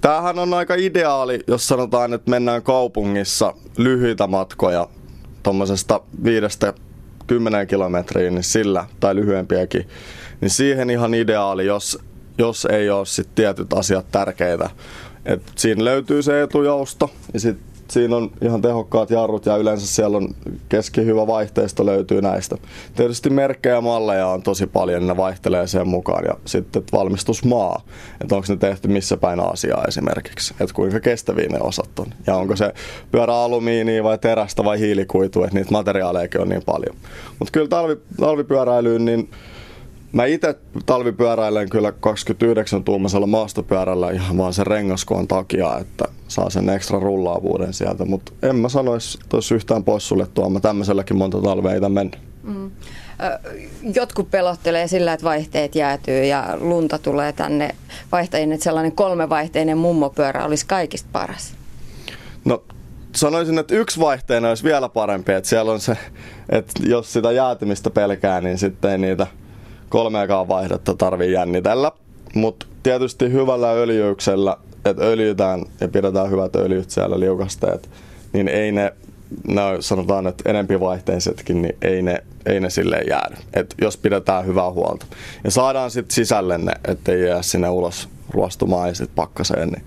Tämähän 0.00 0.38
on 0.38 0.54
aika 0.54 0.74
ideaali, 0.74 1.40
jos 1.46 1.68
sanotaan, 1.68 2.14
että 2.14 2.30
mennään 2.30 2.62
kaupungissa 2.62 3.54
lyhyitä 3.76 4.26
matkoja 4.26 4.88
tuommoisesta 5.42 6.00
viidestä 6.24 6.74
kymmenen 7.26 7.66
kilometriin, 7.66 8.34
niin 8.34 8.44
sillä, 8.44 8.86
tai 9.00 9.14
lyhyempiäkin, 9.14 9.88
niin 10.40 10.50
siihen 10.50 10.90
ihan 10.90 11.14
ideaali, 11.14 11.66
jos, 11.66 11.98
jos 12.38 12.64
ei 12.64 12.90
ole 12.90 13.06
sit 13.06 13.34
tietyt 13.34 13.72
asiat 13.72 14.06
tärkeitä. 14.10 14.70
Et 15.24 15.42
siinä 15.56 15.84
löytyy 15.84 16.22
se 16.22 16.42
etujousto 16.42 17.10
ja 17.34 17.40
sitten 17.40 17.64
siinä 17.90 18.16
on 18.16 18.30
ihan 18.42 18.62
tehokkaat 18.62 19.10
jarrut 19.10 19.46
ja 19.46 19.56
yleensä 19.56 19.86
siellä 19.86 20.16
on 20.16 20.28
keskihyvä 20.68 21.26
vaihteisto 21.26 21.86
löytyy 21.86 22.22
näistä. 22.22 22.56
Tietysti 22.96 23.30
merkkejä 23.30 23.74
ja 23.74 23.80
malleja 23.80 24.26
on 24.26 24.42
tosi 24.42 24.66
paljon, 24.66 25.06
ne 25.06 25.16
vaihtelee 25.16 25.66
sen 25.66 25.88
mukaan. 25.88 26.24
Ja 26.24 26.34
sitten 26.44 26.82
valmistusmaa, 26.92 27.82
että 28.20 28.36
onko 28.36 28.46
ne 28.48 28.56
tehty 28.56 28.88
missä 28.88 29.16
päin 29.16 29.40
asiaa 29.40 29.84
esimerkiksi, 29.88 30.54
että 30.60 30.74
kuinka 30.74 31.00
kestäviä 31.00 31.48
ne 31.48 31.58
osat 31.60 31.98
on. 31.98 32.06
Ja 32.26 32.36
onko 32.36 32.56
se 32.56 32.74
pyörä 33.10 33.34
alumiinia 33.34 34.04
vai 34.04 34.18
terästä 34.18 34.64
vai 34.64 34.78
hiilikuitu, 34.78 35.42
että 35.42 35.54
niitä 35.54 35.72
materiaalejakin 35.72 36.40
on 36.40 36.48
niin 36.48 36.62
paljon. 36.66 36.96
Mutta 37.38 37.52
kyllä 37.52 37.68
talvi, 37.68 37.96
talvipyöräilyyn, 38.20 39.04
niin 39.04 39.30
Mä 40.12 40.24
itse 40.24 40.54
talvipyöräilen 40.86 41.68
kyllä 41.68 41.90
29-tuumaisella 41.90 43.26
maastopyörällä 43.26 44.10
ihan 44.10 44.38
vaan 44.38 44.52
sen 44.52 44.66
rengaskoon 44.66 45.28
takia, 45.28 45.78
että 45.78 46.04
saa 46.28 46.50
sen 46.50 46.68
ekstra 46.68 47.00
rullaavuuden 47.00 47.72
sieltä. 47.72 48.04
Mutta 48.04 48.32
en 48.42 48.56
mä 48.56 48.68
sanoisi, 48.68 49.18
että 49.22 49.36
olisi 49.36 49.54
yhtään 49.54 49.84
pois 49.84 50.08
suljettua. 50.08 50.48
Mä 50.48 50.60
tämmöiselläkin 50.60 51.16
monta 51.16 51.42
talvea 51.42 51.72
ei 51.72 51.80
mennyt. 51.80 52.18
Mm. 52.42 52.70
Jotkut 53.94 54.30
pelottelee 54.30 54.88
sillä, 54.88 55.12
että 55.12 55.24
vaihteet 55.24 55.74
jäätyy 55.74 56.24
ja 56.24 56.58
lunta 56.60 56.98
tulee 56.98 57.32
tänne 57.32 57.74
vaihtajien, 58.12 58.52
että 58.52 58.64
sellainen 58.64 58.92
kolmevaihteinen 58.92 59.78
mummopyörä 59.78 60.44
olisi 60.44 60.66
kaikista 60.66 61.08
paras. 61.12 61.54
No 62.44 62.62
sanoisin, 63.16 63.58
että 63.58 63.74
yksi 63.74 64.00
vaihteena 64.00 64.48
olisi 64.48 64.64
vielä 64.64 64.88
parempi, 64.88 65.32
että 65.32 65.48
siellä 65.48 65.72
on 65.72 65.80
se, 65.80 65.96
että 66.48 66.72
jos 66.86 67.12
sitä 67.12 67.32
jäätymistä 67.32 67.90
pelkää, 67.90 68.40
niin 68.40 68.58
sitten 68.58 68.90
ei 68.90 68.98
niitä– 68.98 69.26
kolmeakaan 69.88 70.48
vaihdetta 70.48 70.94
tarvii 70.94 71.32
jännitellä. 71.32 71.92
Mutta 72.34 72.66
tietysti 72.82 73.32
hyvällä 73.32 73.70
öljyksellä, 73.70 74.56
että 74.84 75.04
öljytään 75.04 75.64
ja 75.80 75.88
pidetään 75.88 76.30
hyvät 76.30 76.56
öljyt 76.56 76.90
siellä 76.90 77.20
liukasteet, 77.20 77.90
niin 78.32 78.48
ei 78.48 78.72
ne, 78.72 78.92
no 79.48 79.62
sanotaan, 79.80 80.26
että 80.26 80.50
enempi 80.50 80.80
vaihteisetkin, 80.80 81.62
niin 81.62 81.76
ei 81.82 82.02
ne, 82.02 82.24
ei 82.46 82.60
ne 82.60 82.70
silleen 82.70 83.06
jäädy. 83.08 83.36
Et 83.54 83.74
jos 83.80 83.96
pidetään 83.96 84.46
hyvää 84.46 84.70
huolta. 84.70 85.06
Ja 85.44 85.50
saadaan 85.50 85.90
sitten 85.90 86.14
sisälle 86.14 86.58
ne, 86.58 86.72
ettei 86.88 87.24
jää 87.24 87.42
sinne 87.42 87.68
ulos 87.68 88.08
ruostumaan 88.30 88.88
ja 88.88 88.94
sitten 88.94 89.14
pakkaseen, 89.14 89.68
niin 89.68 89.84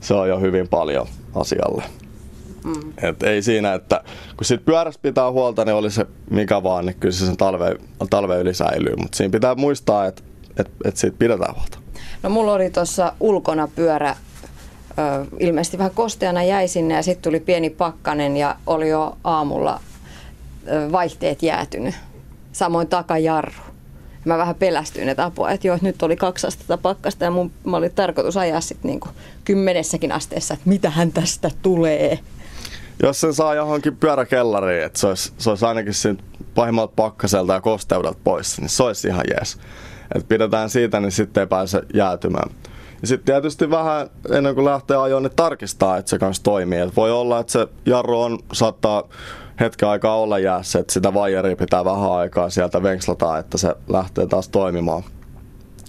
se 0.00 0.14
on 0.14 0.28
jo 0.28 0.40
hyvin 0.40 0.68
paljon 0.68 1.06
asialle. 1.34 1.84
Mm. 2.64 2.92
Et 3.02 3.22
ei 3.22 3.42
siinä, 3.42 3.74
että 3.74 4.04
kun 4.36 4.44
siitä 4.44 4.64
pyörästä 4.64 5.02
pitää 5.02 5.30
huolta, 5.30 5.64
niin 5.64 5.74
oli 5.74 5.90
se 5.90 6.06
mikä 6.30 6.62
vaan, 6.62 6.86
niin 6.86 6.96
kyllä 7.00 7.12
se 7.12 7.26
sen 7.26 7.36
talve, 7.36 7.76
talve 8.10 8.38
yli 8.38 8.54
säilyy. 8.54 8.96
Mutta 8.96 9.16
siinä 9.16 9.32
pitää 9.32 9.54
muistaa, 9.54 10.06
että 10.06 10.22
et, 10.58 10.70
et 10.84 10.96
siitä 10.96 11.16
pidetään 11.18 11.54
huolta. 11.54 11.78
No 12.22 12.30
mulla 12.30 12.52
oli 12.52 12.70
tuossa 12.70 13.12
ulkona 13.20 13.68
pyörä, 13.68 14.16
ilmeisesti 15.40 15.78
vähän 15.78 15.94
kosteana 15.94 16.42
jäi 16.42 16.68
sinne 16.68 16.94
ja 16.94 17.02
sitten 17.02 17.22
tuli 17.22 17.40
pieni 17.40 17.70
pakkanen 17.70 18.36
ja 18.36 18.56
oli 18.66 18.88
jo 18.88 19.16
aamulla 19.24 19.80
vaihteet 20.92 21.42
jäätynyt. 21.42 21.94
Samoin 22.52 22.88
takajarru. 22.88 23.52
Mä 24.24 24.38
vähän 24.38 24.54
pelästyin, 24.54 25.08
että 25.08 25.24
apua, 25.24 25.50
että 25.50 25.66
joo, 25.66 25.78
nyt 25.82 26.02
oli 26.02 26.16
kaksi 26.16 26.46
astetta 26.46 26.78
pakkasta 26.78 27.24
ja 27.24 27.30
mun, 27.30 27.50
mä 27.64 27.76
oli 27.76 27.90
tarkoitus 27.90 28.36
ajaa 28.36 28.60
sitten 28.60 28.88
niin 28.90 29.00
kymmenessäkin 29.44 30.12
asteessa, 30.12 30.54
että 30.54 30.68
mitähän 30.68 31.12
tästä 31.12 31.50
tulee. 31.62 32.18
Jos 33.02 33.20
sen 33.20 33.34
saa 33.34 33.54
johonkin 33.54 33.96
pyöräkellariin, 33.96 34.84
että 34.84 34.98
se 34.98 35.06
olisi, 35.06 35.32
se 35.38 35.50
olisi 35.50 35.64
ainakin 35.64 35.94
siinä 35.94 36.22
pahimmalta 36.54 36.92
pakkaselta 36.96 37.52
ja 37.52 37.60
kosteudelta 37.60 38.18
pois, 38.24 38.60
niin 38.60 38.68
se 38.68 38.82
olisi 38.82 39.08
ihan 39.08 39.24
jees. 39.30 39.58
Että 40.14 40.28
pidetään 40.28 40.70
siitä, 40.70 41.00
niin 41.00 41.12
sitten 41.12 41.40
ei 41.40 41.46
pääse 41.46 41.82
jäätymään. 41.94 42.50
Ja 43.00 43.08
sitten 43.08 43.34
tietysti 43.34 43.70
vähän 43.70 44.10
ennen 44.30 44.54
kuin 44.54 44.64
lähtee 44.64 44.96
ajoon, 44.96 45.22
niin 45.22 45.36
tarkistaa, 45.36 45.96
että 45.96 46.10
se 46.10 46.18
kanssa 46.18 46.42
toimii. 46.42 46.78
Et 46.78 46.96
voi 46.96 47.12
olla, 47.12 47.38
että 47.38 47.52
se 47.52 47.68
jarru 47.86 48.20
on, 48.20 48.38
saattaa 48.52 49.02
hetken 49.60 49.88
aikaa 49.88 50.16
olla 50.16 50.38
jäässä, 50.38 50.78
että 50.78 50.92
sitä 50.92 51.14
vaijeria 51.14 51.56
pitää 51.56 51.84
vähän 51.84 52.12
aikaa 52.12 52.50
sieltä 52.50 52.82
venkslata, 52.82 53.38
että 53.38 53.58
se 53.58 53.74
lähtee 53.88 54.26
taas 54.26 54.48
toimimaan. 54.48 55.02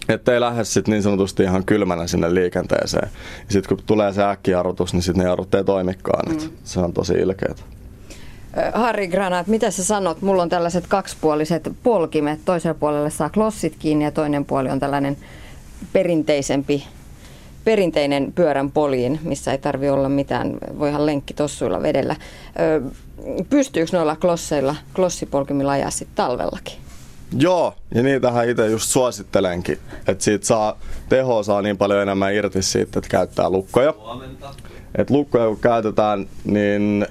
Että 0.09 0.33
ei 0.33 0.39
lähde 0.39 0.63
sitten 0.63 0.91
niin 0.91 1.03
sanotusti 1.03 1.43
ihan 1.43 1.65
kylmänä 1.65 2.07
sinne 2.07 2.33
liikenteeseen. 2.33 3.09
Ja 3.47 3.53
sitten 3.53 3.77
kun 3.77 3.85
tulee 3.85 4.13
se 4.13 4.23
äkkijarrutus, 4.23 4.93
niin 4.93 5.03
sitten 5.03 5.23
ne 5.23 5.29
jarrut 5.29 5.55
ei 5.55 5.63
toimikaan. 5.63 6.31
Mm. 6.31 6.49
se 6.63 6.79
on 6.79 6.93
tosi 6.93 7.13
ilkeää. 7.13 7.55
Harri 8.73 9.07
Granat, 9.07 9.47
mitä 9.47 9.71
sä 9.71 9.83
sanot? 9.83 10.21
Mulla 10.21 10.41
on 10.41 10.49
tällaiset 10.49 10.87
kaksipuoliset 10.87 11.71
polkimet. 11.83 12.39
Toisella 12.45 12.73
puolella 12.79 13.09
saa 13.09 13.29
klossit 13.29 13.75
kiinni 13.79 14.05
ja 14.05 14.11
toinen 14.11 14.45
puoli 14.45 14.69
on 14.69 14.79
tällainen 14.79 15.17
perinteisempi 15.93 16.87
perinteinen 17.65 18.33
pyörän 18.33 18.71
poliin, 18.71 19.19
missä 19.23 19.51
ei 19.51 19.57
tarvi 19.57 19.89
olla 19.89 20.09
mitään, 20.09 20.57
voihan 20.79 21.05
lenkki 21.05 21.33
tossuilla 21.33 21.81
vedellä. 21.81 22.15
Pystyykö 23.49 23.97
noilla 23.97 24.15
klosseilla, 24.15 24.75
klossipolkimilla 24.93 25.71
ajaa 25.71 25.89
sitten 25.89 26.15
talvellakin? 26.15 26.73
Joo, 27.37 27.73
ja 27.95 28.03
niitähän 28.03 28.49
itse 28.49 28.67
just 28.67 28.89
suosittelenkin, 28.89 29.79
että 30.07 30.23
siitä 30.23 30.45
saa, 30.45 30.77
teho 31.09 31.43
saa 31.43 31.61
niin 31.61 31.77
paljon 31.77 32.01
enemmän 32.01 32.33
irti 32.33 32.61
siitä, 32.61 32.99
että 32.99 33.09
käyttää 33.09 33.49
lukkoja. 33.49 33.93
Että 34.97 35.13
lukkoja 35.13 35.47
kun 35.47 35.59
käytetään, 35.59 36.27
niin 36.43 37.07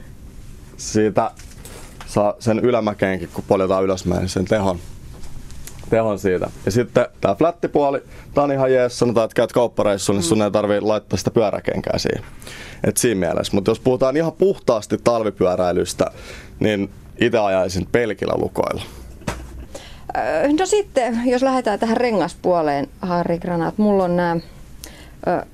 siitä 0.76 1.30
saa 2.06 2.34
sen 2.38 2.58
ylämäkeenkin, 2.58 3.28
kun 3.34 3.44
poljetaan 3.48 3.84
ylösmäin, 3.84 4.20
niin 4.20 4.28
sen 4.28 4.44
tehon 4.44 4.78
tehon 5.90 6.18
siitä. 6.18 6.50
Ja 6.66 6.72
sitten 6.72 7.06
tämä 7.20 7.34
flättipuoli, 7.34 8.02
tää 8.34 8.44
on 8.44 8.52
ihan 8.52 8.72
jees, 8.72 8.98
sanotaan, 8.98 9.24
että 9.24 9.34
käyt 9.34 9.52
kauppareissuun, 9.52 10.16
niin 10.16 10.24
sun 10.24 10.42
ei 10.42 10.50
tarvii 10.50 10.80
laittaa 10.80 11.16
sitä 11.16 11.30
pyöräkenkää 11.30 11.98
siihen. 11.98 12.24
Et 12.84 12.96
siinä 12.96 13.26
mielessä. 13.26 13.54
Mutta 13.54 13.70
jos 13.70 13.80
puhutaan 13.80 14.16
ihan 14.16 14.32
puhtaasti 14.32 14.98
talvipyöräilystä, 15.04 16.06
niin 16.60 16.90
itse 17.20 17.38
ajaisin 17.38 17.86
pelkillä 17.92 18.34
lukoilla. 18.36 18.82
No 20.58 20.66
sitten, 20.66 21.20
jos 21.26 21.42
lähdetään 21.42 21.78
tähän 21.78 21.96
rengaspuoleen, 21.96 22.88
Harri 23.00 23.38
Granat, 23.38 23.78
mulla 23.78 24.04
on 24.04 24.16
nämä 24.16 24.36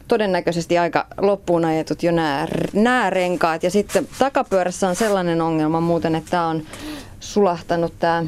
todennäköisesti 0.08 0.78
aika 0.78 1.06
loppuun 1.18 1.64
ajetut 1.64 2.02
jo 2.02 2.12
nämä, 2.12 2.46
nämä 2.72 3.10
renkaat. 3.10 3.62
Ja 3.62 3.70
sitten 3.70 4.08
takapyörässä 4.18 4.88
on 4.88 4.96
sellainen 4.96 5.40
ongelma 5.40 5.80
muuten, 5.80 6.14
että 6.14 6.30
tämä 6.30 6.46
on 6.46 6.62
sulahtanut 7.20 7.92
tämä 7.98 8.24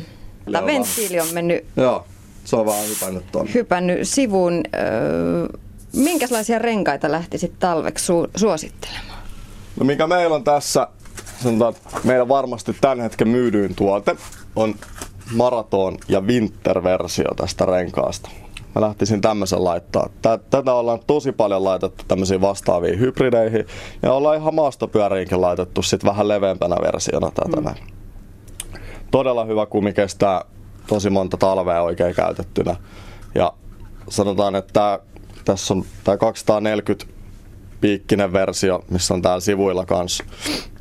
Tämä 0.52 0.66
venttiili 0.66 1.20
on 1.20 1.28
mennyt... 1.32 1.64
Joo, 1.76 2.04
se 2.44 2.56
on 2.56 2.66
vaan 2.66 2.88
hypännyt 2.88 3.24
tuonne. 3.32 3.54
Hypännyt 3.54 4.08
sivuun. 4.08 4.62
minkälaisia 5.92 6.58
renkaita 6.58 7.12
lähtisit 7.12 7.52
talveksi 7.58 8.12
su- 8.12 8.30
suosittelemaan? 8.36 9.22
No 9.80 9.86
mikä 9.86 10.06
meillä 10.06 10.36
on 10.36 10.44
tässä, 10.44 10.86
sanotaan, 11.42 11.74
meidän 12.04 12.28
varmasti 12.28 12.76
tämän 12.80 13.00
hetken 13.00 13.28
myydyin 13.28 13.74
tuote 13.74 14.16
on 14.56 14.74
maraton 15.34 15.98
ja 16.08 16.20
winter-versio 16.20 17.34
tästä 17.36 17.66
renkaasta. 17.66 18.30
Mä 18.74 18.80
lähtisin 18.80 19.20
tämmöisen 19.20 19.64
laittaa. 19.64 20.08
Tätä 20.50 20.74
ollaan 20.74 21.00
tosi 21.06 21.32
paljon 21.32 21.64
laitettu 21.64 22.04
tämmöisiin 22.08 22.40
vastaaviin 22.40 22.98
hybrideihin 22.98 23.66
ja 24.02 24.12
ollaan 24.12 24.36
ihan 24.36 24.54
maastopyöriinkin 24.54 25.40
laitettu 25.40 25.82
sit 25.82 26.04
vähän 26.04 26.28
leveämpänä 26.28 26.76
versiona 26.82 27.30
tätä 27.30 27.56
mm. 27.56 27.64
näin 27.64 28.01
todella 29.12 29.44
hyvä 29.44 29.66
kumi, 29.66 29.92
kestää 29.92 30.44
tosi 30.86 31.10
monta 31.10 31.36
talvea 31.36 31.82
oikein 31.82 32.14
käytettynä. 32.14 32.76
Ja 33.34 33.52
sanotaan, 34.08 34.56
että 34.56 34.98
tässä 35.44 35.74
on 35.74 35.84
tämä 36.04 36.16
240 36.16 37.06
piikkinen 37.80 38.32
versio, 38.32 38.84
missä 38.90 39.14
on 39.14 39.22
täällä 39.22 39.40
sivuilla 39.40 39.86
kanssa. 39.86 40.24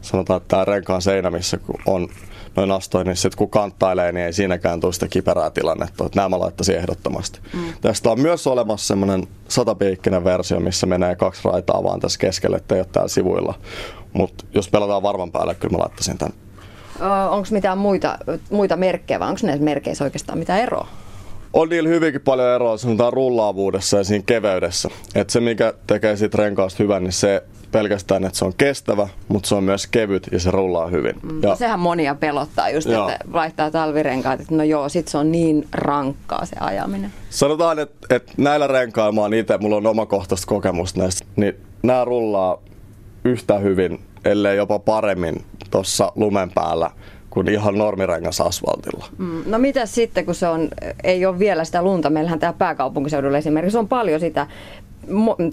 Sanotaan, 0.02 0.38
että 0.38 0.48
tämä 0.48 0.66
renkaan 0.66 1.02
seinä, 1.02 1.32
missä 1.32 1.58
on 1.86 2.08
noin 2.56 2.72
astoin, 2.72 3.08
niin 3.08 3.16
sitten 3.16 3.38
kun 3.38 3.50
kanttailee, 3.50 4.12
niin 4.12 4.26
ei 4.26 4.34
siinäkään 4.34 4.80
tule 4.80 4.94
sitä 4.94 5.08
kiperää 5.08 5.50
tilannetta. 5.50 6.06
Että 6.06 6.22
nämä 6.22 6.40
laittaisin 6.40 6.76
ehdottomasti. 6.76 7.40
Mm. 7.54 7.74
Tästä 7.82 8.12
on 8.12 8.20
myös 8.20 8.48
olemassa 8.48 8.88
semmoinen 8.88 9.28
satapiikkinen 9.48 10.24
versio, 10.24 10.60
missä 10.60 10.88
menee 10.88 11.16
kaksi 11.16 11.42
raitaa 11.46 11.84
vaan 11.84 12.00
tässä 12.00 12.20
keskelle, 12.20 12.58
ettei 12.58 12.80
ole 12.80 12.88
täällä 12.92 13.10
sivuilla. 13.10 13.54
Mutta 14.14 14.46
jos 14.54 14.70
pelataan 14.70 15.04
varman 15.04 15.32
päälle, 15.32 15.56
kyllä 15.56 15.78
mä 15.78 15.82
laittaisin 15.82 16.18
tämän 16.18 16.34
onko 17.30 17.48
mitään 17.52 17.78
muita, 17.78 18.18
muita 18.52 18.78
merkkejä 18.78 19.20
vai 19.20 19.30
onko 19.30 19.40
näissä 19.44 19.64
merkeissä 19.64 20.04
oikeastaan 20.04 20.40
mitään 20.40 20.60
eroa? 20.62 20.88
On 21.54 21.70
niillä 21.70 21.90
hyvinkin 21.90 22.22
paljon 22.22 22.56
eroa 22.56 22.78
sanotaan 22.78 23.14
rullaavuudessa 23.14 23.98
ja 23.98 24.04
siinä 24.04 24.24
keveydessä. 24.26 24.90
Et 25.16 25.30
se 25.30 25.40
mikä 25.40 25.74
tekee 25.88 26.16
siitä 26.16 26.38
renkaasta 26.38 26.84
hyvän, 26.84 27.04
niin 27.04 27.14
se 27.14 27.44
pelkästään, 27.72 28.24
että 28.24 28.38
se 28.38 28.46
on 28.46 28.54
kestävä, 28.58 29.08
mutta 29.28 29.50
se 29.50 29.56
on 29.56 29.64
myös 29.64 29.88
kevyt 29.88 30.28
ja 30.32 30.40
se 30.40 30.52
rullaa 30.52 30.88
hyvin. 30.88 31.16
Mm, 31.24 31.44
ja, 31.44 31.56
sehän 31.56 31.80
monia 31.80 32.16
pelottaa 32.16 32.70
just, 32.70 32.88
joo. 32.88 33.10
että 33.10 33.26
vaihtaa 33.34 33.72
talvirenkaat, 33.72 34.42
että 34.42 34.56
no 34.56 34.64
joo, 34.64 34.90
sit 34.90 35.08
se 35.08 35.18
on 35.18 35.32
niin 35.32 35.68
rankkaa 35.74 36.46
se 36.46 36.56
ajaminen. 36.60 37.12
Sanotaan, 37.30 37.80
että, 37.80 38.16
että 38.16 38.32
näillä 38.38 38.68
renkailla 38.68 39.12
mä 39.12 39.22
oon 39.22 39.34
itse, 39.34 39.58
mulla 39.58 39.76
on 39.76 39.88
omakohtaista 39.88 40.48
kokemusta 40.48 41.00
näistä, 41.00 41.26
niin 41.36 41.54
nämä 41.84 42.06
rullaa 42.06 42.58
yhtä 43.26 43.60
hyvin, 43.60 44.00
ellei 44.26 44.58
jopa 44.58 44.80
paremmin 44.80 45.46
tuossa 45.72 46.12
lumen 46.16 46.52
päällä 46.56 46.92
kuin 47.30 47.50
ihan 47.50 47.78
normirengas 47.78 48.42
asfaltilla. 48.42 49.06
Mm, 49.18 49.44
no 49.46 49.60
mitä 49.60 49.86
sitten, 49.86 50.26
kun 50.26 50.36
se 50.36 50.48
on, 50.48 50.68
ei 51.04 51.26
ole 51.26 51.40
vielä 51.40 51.66
sitä 51.66 51.82
lunta, 51.82 52.10
meillähän 52.10 52.40
tämä 52.40 52.54
pääkaupunkiseudulla 52.54 53.38
esimerkiksi 53.38 53.78
on 53.78 53.88
paljon 53.88 54.20
sitä, 54.20 54.48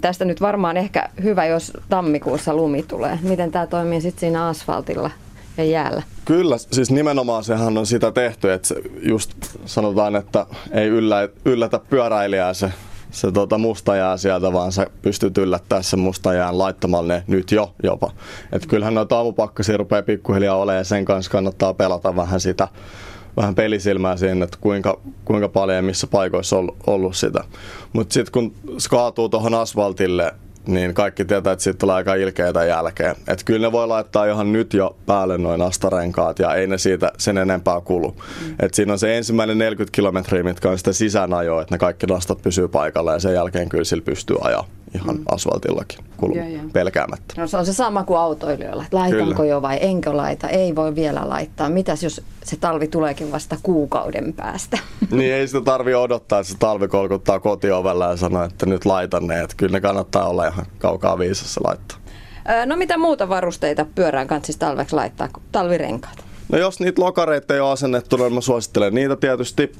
tästä 0.01 0.25
nyt 0.25 0.41
varmaan 0.41 0.77
ehkä 0.77 1.09
hyvä, 1.23 1.45
jos 1.45 1.73
tammikuussa 1.89 2.53
lumi 2.53 2.83
tulee. 2.83 3.19
Miten 3.21 3.51
tämä 3.51 3.67
toimii 3.67 4.01
sitten 4.01 4.19
siinä 4.19 4.47
asfaltilla 4.47 5.11
ja 5.57 5.63
jäällä? 5.63 6.03
Kyllä, 6.25 6.57
siis 6.57 6.91
nimenomaan 6.91 7.43
sehän 7.43 7.77
on 7.77 7.85
sitä 7.85 8.11
tehty, 8.11 8.51
että 8.51 8.75
just 9.01 9.31
sanotaan, 9.65 10.15
että 10.15 10.45
ei 10.71 10.87
yllä, 10.87 11.29
yllätä 11.45 11.79
pyöräilijää 11.89 12.53
se 12.53 12.71
se 13.11 13.31
tota 13.31 13.57
musta 13.57 13.95
jää 13.95 14.17
sieltä, 14.17 14.53
vaan 14.53 14.71
sä 14.71 14.87
pystyt 15.01 15.37
yllättämään 15.37 15.83
sen 15.83 15.99
musta 15.99 16.33
jään 16.33 16.57
laittamalla 16.57 17.13
ne 17.13 17.23
nyt 17.27 17.51
jo 17.51 17.73
jopa. 17.83 18.11
Et 18.51 18.65
kyllähän 18.65 18.93
noita 18.93 19.17
aamupakkasia 19.17 19.77
rupeaa 19.77 20.01
pikkuhiljaa 20.01 20.55
olemaan 20.55 20.77
ja 20.77 20.83
sen 20.83 21.05
kanssa 21.05 21.31
kannattaa 21.31 21.73
pelata 21.73 22.15
vähän 22.15 22.39
sitä 22.39 22.67
vähän 23.37 23.55
pelisilmää 23.55 24.17
siihen, 24.17 24.43
että 24.43 24.57
kuinka, 24.61 24.99
kuinka 25.25 25.49
paljon 25.49 25.75
ja 25.75 25.81
missä 25.81 26.07
paikoissa 26.07 26.57
on 26.57 26.75
ollut 26.87 27.15
sitä. 27.15 27.43
Mutta 27.93 28.13
sitten 28.13 28.31
kun 28.31 28.53
se 28.77 28.89
kaatuu 28.89 29.29
tuohon 29.29 29.53
asfaltille, 29.53 30.33
niin 30.73 30.93
kaikki 30.93 31.25
tietää, 31.25 31.53
että 31.53 31.63
siitä 31.63 31.77
tulee 31.77 31.95
aika 31.95 32.15
ilkeitä 32.15 32.65
jälkeen. 32.65 33.15
Että 33.27 33.45
kyllä 33.45 33.67
ne 33.67 33.71
voi 33.71 33.87
laittaa 33.87 34.25
ihan 34.25 34.53
nyt 34.53 34.73
jo 34.73 34.97
päälle 35.05 35.37
noin 35.37 35.61
astarenkaat 35.61 36.39
ja 36.39 36.55
ei 36.55 36.67
ne 36.67 36.77
siitä 36.77 37.11
sen 37.17 37.37
enempää 37.37 37.81
kulu. 37.81 38.11
Mm. 38.11 38.55
Et 38.59 38.73
siinä 38.73 38.93
on 38.93 38.99
se 38.99 39.17
ensimmäinen 39.17 39.57
40 39.57 39.95
kilometriä, 39.95 40.43
mitkä 40.43 40.69
on 40.69 40.77
sitä 40.77 40.93
sisäänajoa, 40.93 41.61
että 41.61 41.75
ne 41.75 41.79
kaikki 41.79 42.05
nastat 42.05 42.41
pysyy 42.41 42.67
paikalla 42.67 43.13
ja 43.13 43.19
sen 43.19 43.33
jälkeen 43.33 43.69
kyllä 43.69 43.83
sillä 43.83 44.03
pystyy 44.03 44.37
ajaa 44.41 44.67
ihan 44.95 45.15
mm. 45.15 45.23
asfaltillakin 45.31 45.99
kulu, 46.17 46.35
ja, 46.35 46.49
ja. 46.49 46.61
pelkäämättä. 46.73 47.33
No 47.37 47.47
se 47.47 47.57
on 47.57 47.65
se 47.65 47.73
sama 47.73 48.03
kuin 48.03 48.19
autoilijoilla, 48.19 48.83
että 48.83 48.97
laitanko 48.97 49.33
Kyllä. 49.33 49.49
jo 49.49 49.61
vai 49.61 49.77
enkö 49.81 50.17
laita, 50.17 50.49
ei 50.49 50.75
voi 50.75 50.95
vielä 50.95 51.29
laittaa. 51.29 51.69
Mitäs 51.69 52.03
jos 52.03 52.21
se 52.43 52.55
talvi 52.55 52.87
tuleekin 52.87 53.31
vasta 53.31 53.57
kuukauden 53.63 54.33
päästä? 54.33 54.77
Niin 55.11 55.33
ei 55.33 55.47
sitä 55.47 55.61
tarvi 55.61 55.95
odottaa, 55.95 56.39
että 56.39 56.51
se 56.51 56.57
talvi 56.59 56.87
kolkuttaa 56.87 57.39
kotiovella 57.39 58.05
ja 58.05 58.17
sanoo, 58.17 58.43
että 58.43 58.65
nyt 58.65 58.85
laitan 58.85 59.27
ne. 59.27 59.41
Että 59.41 59.55
kyllä 59.57 59.71
ne 59.71 59.81
kannattaa 59.81 60.27
olla 60.27 60.47
ihan 60.47 60.65
kaukaa 60.77 61.19
viisassa 61.19 61.61
laittaa. 61.63 61.97
No 62.65 62.75
mitä 62.75 62.97
muuta 62.97 63.29
varusteita 63.29 63.85
pyörään 63.95 64.27
kanssa 64.27 64.59
talveksi 64.59 64.95
laittaa 64.95 65.29
kuin 65.33 65.43
talvirenkaat? 65.51 66.23
No 66.51 66.57
jos 66.57 66.79
niitä 66.79 67.01
lokareita 67.01 67.53
ei 67.53 67.59
ole 67.59 67.71
asennettu, 67.71 68.17
niin 68.17 68.33
mä 68.33 68.41
suosittelen 68.41 68.93
niitä 68.93 69.15
tietysti. 69.15 69.71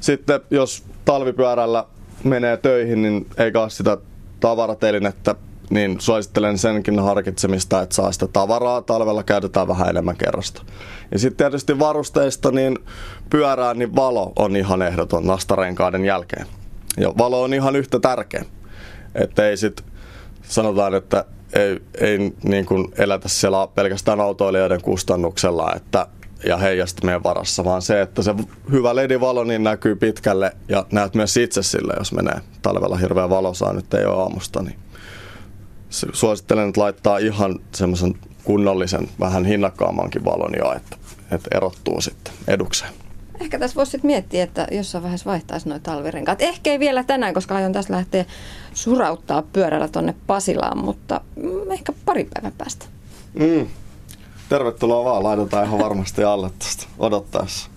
Sitten 0.00 0.40
jos 0.50 0.84
talvipyörällä 1.04 1.84
menee 2.24 2.56
töihin, 2.56 3.02
niin 3.02 3.26
ei 3.38 3.52
sitä 3.68 3.98
tavaratelinettä, 4.42 5.34
niin 5.70 6.00
suosittelen 6.00 6.58
senkin 6.58 7.00
harkitsemista, 7.00 7.82
että 7.82 7.94
saa 7.94 8.12
sitä 8.12 8.26
tavaraa. 8.26 8.82
Talvella 8.82 9.22
käytetään 9.22 9.68
vähän 9.68 9.88
enemmän 9.88 10.16
kerrasta. 10.16 10.62
Ja 11.12 11.18
sitten 11.18 11.36
tietysti 11.36 11.78
varusteista, 11.78 12.50
niin 12.50 12.78
pyörään, 13.30 13.78
niin 13.78 13.96
valo 13.96 14.32
on 14.36 14.56
ihan 14.56 14.82
ehdoton 14.82 15.26
nastarenkaiden 15.26 16.04
jälkeen. 16.04 16.46
Ja 16.96 17.12
valo 17.18 17.42
on 17.42 17.54
ihan 17.54 17.76
yhtä 17.76 18.00
tärkeä. 18.00 18.44
Että 19.14 19.48
ei 19.48 19.56
sit 19.56 19.84
sanotaan, 20.42 20.94
että 20.94 21.24
ei, 21.52 21.82
ei 22.00 22.32
niin 22.42 22.66
kuin 22.66 22.88
elätä 22.98 23.28
siellä 23.28 23.68
pelkästään 23.74 24.20
autoilijoiden 24.20 24.82
kustannuksella, 24.82 25.72
että 25.76 26.06
ja 26.44 26.56
heijastimien 26.56 27.22
varassa, 27.22 27.64
vaan 27.64 27.82
se, 27.82 28.00
että 28.00 28.22
se 28.22 28.34
hyvä 28.70 28.96
ledivalo 28.96 29.44
niin 29.44 29.62
näkyy 29.62 29.96
pitkälle 29.96 30.52
ja 30.68 30.86
näet 30.92 31.14
myös 31.14 31.36
itse 31.36 31.62
sille, 31.62 31.94
jos 31.98 32.12
menee 32.12 32.40
talvella 32.62 32.96
hirveä 32.96 33.30
valosaa, 33.30 33.72
nyt 33.72 33.94
ei 33.94 34.04
ole 34.04 34.22
aamusta, 34.22 34.62
niin 34.62 34.76
suosittelen, 35.90 36.68
että 36.68 36.80
laittaa 36.80 37.18
ihan 37.18 37.58
semmoisen 37.74 38.14
kunnollisen, 38.44 39.08
vähän 39.20 39.44
hinnakkaammankin 39.44 40.24
valon 40.24 40.52
jo, 40.58 40.72
että, 40.72 40.96
että 41.30 41.48
erottuu 41.56 42.00
sitten 42.00 42.32
edukseen. 42.48 42.92
Ehkä 43.40 43.58
tässä 43.58 43.74
voisi 43.74 43.90
sitten 43.90 44.08
miettiä, 44.08 44.44
että 44.44 44.66
jossain 44.70 45.02
vaiheessa 45.02 45.30
vaihtaisi 45.30 45.68
noin 45.68 45.82
talvirenkaat. 45.82 46.42
Ehkä 46.42 46.70
ei 46.70 46.78
vielä 46.78 47.04
tänään, 47.04 47.34
koska 47.34 47.56
aion 47.56 47.72
tässä 47.72 47.94
lähteä 47.94 48.24
surauttaa 48.74 49.42
pyörällä 49.42 49.88
tonne 49.88 50.14
Pasilaan, 50.26 50.78
mutta 50.78 51.20
ehkä 51.70 51.92
pari 52.04 52.28
päivän 52.34 52.52
päästä. 52.58 52.86
Mm. 53.34 53.66
Tervetuloa 54.52 55.04
vaan, 55.04 55.22
laitetaan 55.22 55.66
ihan 55.66 55.78
varmasti 55.78 56.24
alle 56.24 56.50
tästä 56.58 56.86
odottaessa. 56.98 57.70